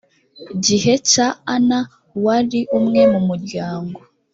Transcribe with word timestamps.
gihe 0.65 0.93
cya 1.11 1.27
ana 1.55 1.79
wari 2.23 2.59
umwe 2.77 3.01
mu 3.13 3.19
muryango 3.27 3.99